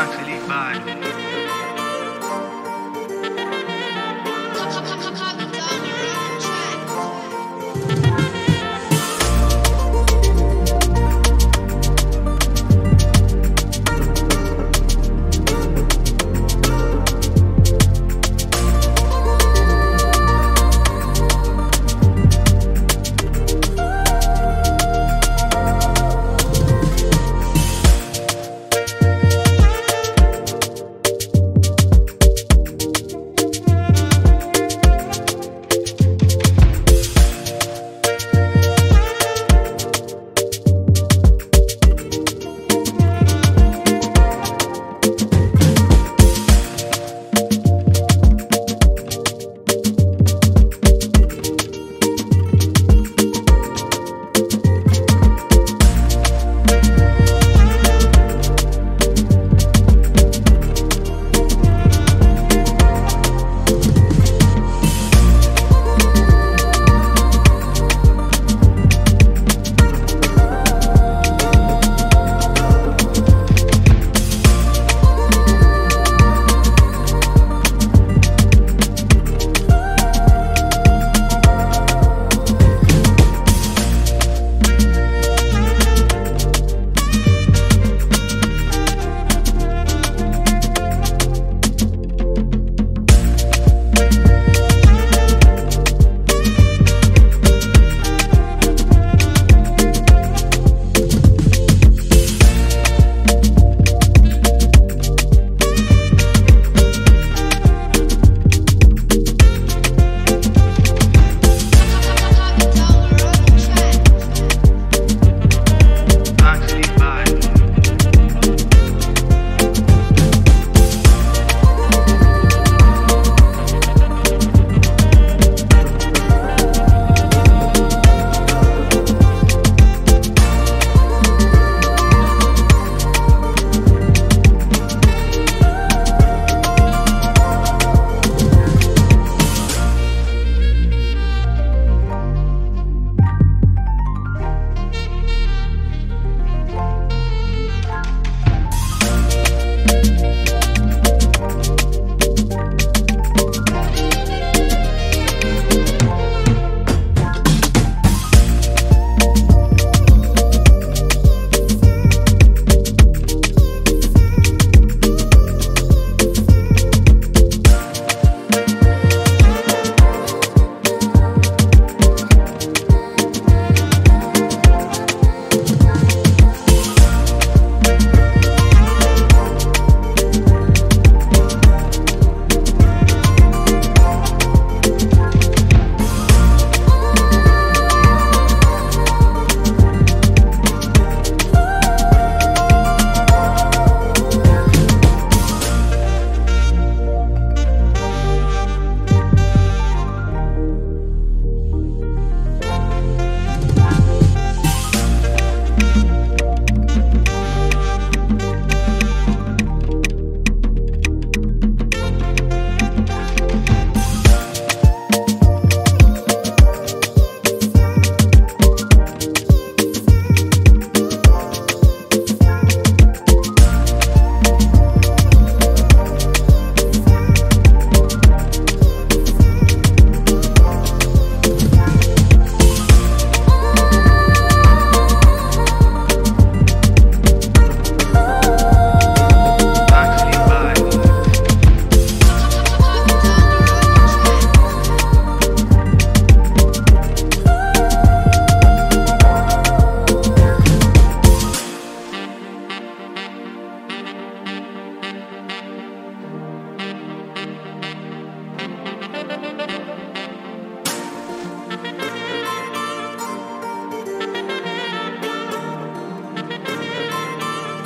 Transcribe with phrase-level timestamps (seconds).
[0.00, 1.49] actually bad.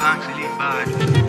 [0.04, 1.23] Bye.